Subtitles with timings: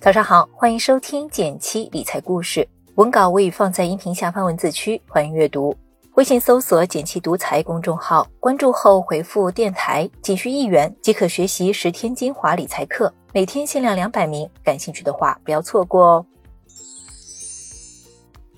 [0.00, 5.76] 早上好，欢迎收听减七理财故事，文稿我已放在音频下方文字区，欢迎阅读。
[6.14, 16.26] 微信搜索“减七独裁公众号，关注后回复“电台”，仅需一元即可学习十天精华理财课，每天限量两百名，感兴趣的话不要错过哦。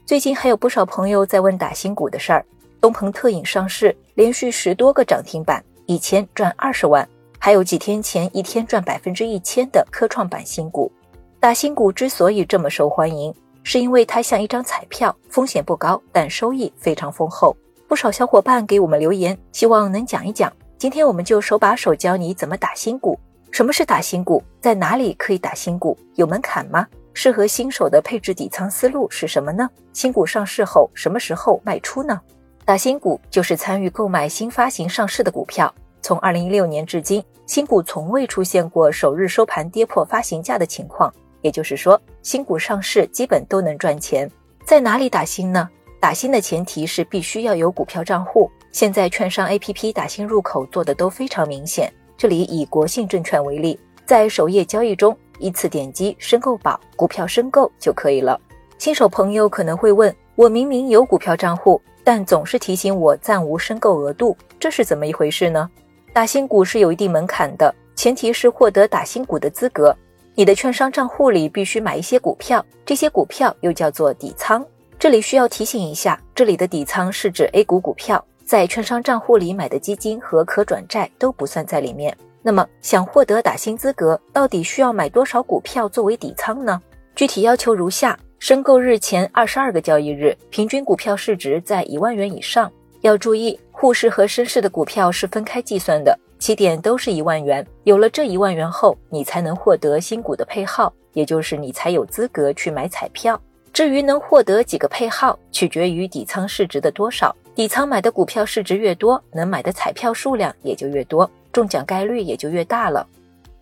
[0.07, 2.47] 最近还有不少朋友在问打新股的事儿，
[2.81, 10.93] 东鹏特饮上市，连续十多个涨停板，一千赚二十万，还有几天前一天赚百分之一千的科创板新股。
[11.43, 17.57] 打新股之所以这么受欢迎，是因为它像一张彩票，风险不高，但收益非常丰厚。
[17.89, 20.53] 不少小伙伴给我们留言，希望能讲一讲。
[20.79, 23.19] 今天我们就手把手教你怎么打新股。
[23.51, 24.41] 什么是打新股？
[24.61, 25.99] 在哪里可以打新股？
[26.15, 26.87] 有门槛吗？
[27.13, 29.69] 适合新手的配置底仓思路是什么呢？
[29.93, 32.21] 新股上市后什么时候卖出呢？
[32.65, 35.75] 打新股就是参与购买新发行上市的股票。
[36.03, 41.13] 从二零一六年至今，新股从未出现过首日收盘跌破发行价的情况。
[41.43, 44.31] 也就是说，新股上市基本都能赚钱。
[44.65, 45.69] 在哪里打新呢？
[46.01, 48.51] 打新的前提是必须要有股票账户。
[48.73, 51.93] 现在券商 APP 打新入口做的都非常明显。
[52.17, 58.41] 这里以国信证券为例，在首页交易中依次点击申购宝，股票申购就可以了。
[58.79, 65.69] 新手朋友可能会问：我明明有股票账户，但总是提醒我暂无申购额度，这是怎么一回事呢？
[66.13, 69.97] 打新股是有一定门槛的，前提是获得打新股的资格。
[70.35, 74.65] 你的券商账户里必须买一些股票，这些股票又叫做底仓。
[74.99, 82.17] 这里需要提醒一下，这里的底仓是指 A 股股票，在券商账户里买的基金和可转债都不算在里面。
[82.41, 86.81] 那么，想获得打新资格，到底需要买多少股票作为底仓呢？
[87.15, 92.73] 具体要求如下：申购日前二十二个交易日，平均股票市值在一万元以上。
[93.03, 96.19] 要注意，沪市和深市的股票是分开计算的。
[96.43, 103.41] 起点都是一万元，有了这一万元后，你才能获得新股的配号，也就是你才有资格去买彩票。
[103.73, 107.33] 至于能获得几个配号，取决于底仓市值的多少。
[107.55, 113.07] 底仓买的股票市值越多，能买的彩票数量也就越多，中奖概率也就越大了。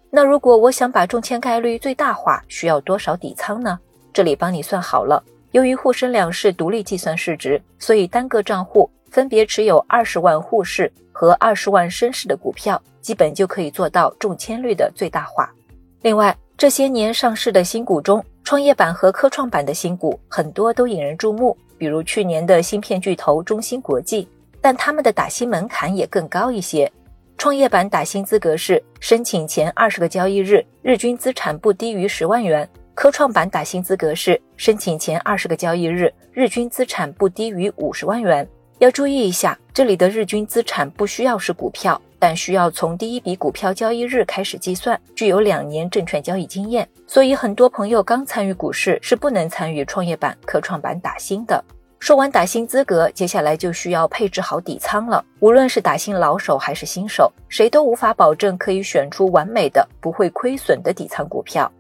[0.09, 3.79] 那如果我想把中签概率最大化，需要多少底仓呢？
[4.11, 5.23] 这里帮你算好了。
[5.51, 10.91] 由于沪深两市独立计算市值，所以单个账户分别持有二十万沪市。
[11.21, 15.53] 和二十万深市的股票，基本就可以做到中签率的最大化。
[16.01, 24.27] 另外，这些年上市的新股中，创业板和科创板的新股很多都引人注目，比如去年的芯片巨头中芯国际，
[24.63, 26.91] 但他们的打新门槛也更高一些。
[27.37, 38.49] 创业板打新资格是申请前二十个交易日日均资产不低于十万元，科创板打新资格是申请前二十个交易日日均资产不低于五十万元。
[38.81, 46.89] 要注意一下，这里的日均资产不需要是股票，但需要从第一笔股票交易日开始计算，具有两年证券交易经验。
[47.07, 51.63] 所以很多朋友刚参与股市是不能参与创业板、科创板打新的。
[51.99, 55.23] 说完打新资格，接下来就需要配置好底仓了。
[55.41, 61.71] 无论是打新老手还是新手，谁都无法保证可以选出完美的、不会亏损的底仓股票。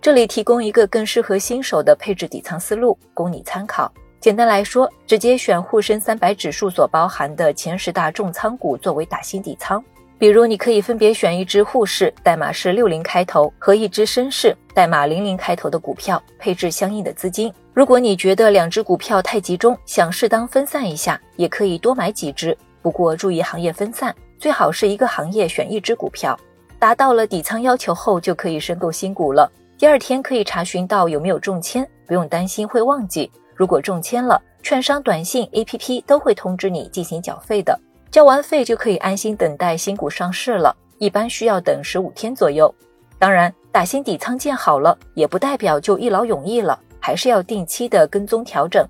[0.00, 3.92] 这里提供一个更适合新手的配置底仓思路，供你参考。
[4.24, 9.84] 简单来说，直接选沪深三百指数所包含的前十大重仓股作为打新底仓。
[10.16, 17.52] 比如，你可以分别选一只沪市代码是六零开头和一只深市代码零零开头的股票，配置相应的资金。
[17.74, 22.56] 如果你觉得两只股票太集中，想适当分散一下，也可以多买几只。
[22.80, 26.34] 不过注意行业分散，最好是一个行业选一只股票。
[26.78, 29.52] 达到了底仓要求后，就可以申购新股了。
[29.76, 33.30] 第二天可以查询到有没有中签，不用担心会忘记。
[33.54, 37.78] 如果中签了，券商短信、APP 都会通知你进行缴费的，
[38.10, 40.74] 交完费就可以安心等待新股上市了。
[40.98, 42.72] 一般需要等十五天左右。
[43.18, 48.86] 当然，打新底仓建好了，也不代表就一劳永逸了，还是要定期的跟踪调整。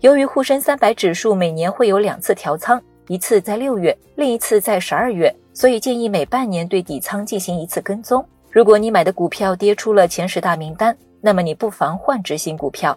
[0.00, 8.24] 由于沪深三百指数每年会有两次调仓，一次在六月，另一次在十二月，所以建议每半年对底仓进行一次跟踪。
[8.50, 12.96] 如果你买的股票跌出了前十大名单，那么你不妨换只新股票。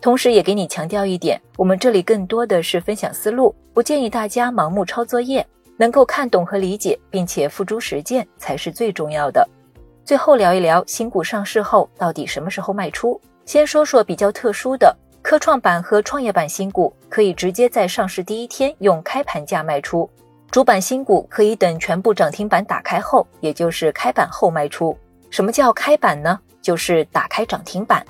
[0.00, 5.44] 同时，也给你强调一点，我们这里更多的是分享思路，不建议大家盲目抄作业，
[5.76, 9.48] 能够看懂和理解，并且付诸实践才是最重要的。
[10.04, 13.20] 最后聊一聊新股上市后到底什么时候卖出。
[13.44, 20.08] 先说说比较特殊的科创板和创业板新股，可以直接在上市第一天用开盘价卖出；
[20.52, 24.96] 主板新股可以等全部涨停板打开后，也就是开板后卖出。
[25.30, 26.38] 什么叫开板呢？
[26.62, 28.04] 就是打开涨停板。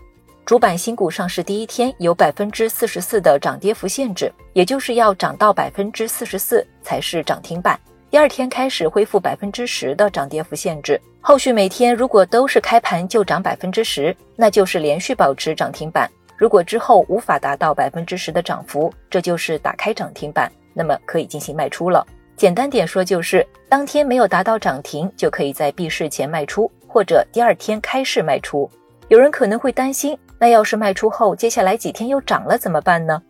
[0.46, 7.76] 主板新股上市第一天有百分之四十四的涨跌幅限制，也就是要涨到百分之四十四才是涨停板。
[8.12, 11.00] 第二天开始恢复百分之十的涨跌幅限制。
[11.20, 16.08] 后续每天如果都是开盘就涨百分之十，那就是连续保持涨停板。
[16.36, 22.06] 如果之后无法达到百分之十的涨幅，这就是打开涨停板，那么可以进行卖出了。
[22.36, 28.70] 简单点说，就是当天没有达到涨停，就可以在闭市前卖出，或者第二天开市卖出。
[29.08, 33.22] 有人可能会担心，那要是卖出后，接下来几天又涨了怎么办呢？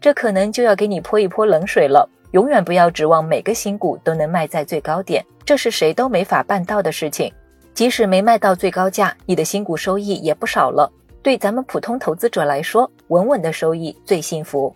[0.00, 2.08] 这可能就要给你泼一泼冷水了。
[2.32, 7.32] 永远不要指望每个新股都能卖在最高点，这是谁都没法办到的事情。
[7.74, 10.90] 即使没卖到最高价，你的新股收益也不少了。
[11.22, 14.74] 对咱们普通投资者来说，稳稳的收益最幸福。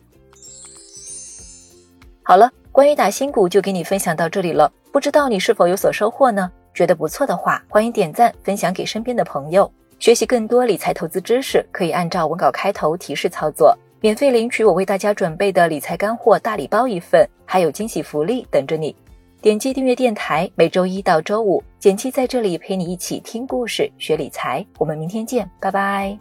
[2.22, 4.70] 好了，关于打新股就给你分享到这里了。
[4.92, 6.50] 不知道你是否有所收获呢？
[6.72, 9.70] 觉得不错的话，欢迎点赞分享给身边的朋友。
[9.98, 13.76] 学习更多理财投资知识，可以按照文稿开头提示操作。
[14.00, 18.94] 免费领取我为大家准备的理财干货大礼包一份，还有惊喜福利等着你。
[19.42, 24.64] 点击订阅电台，每周一到周五，简七在这里陪你一起听故事、学理财。
[24.78, 26.16] 我们明天见，拜拜。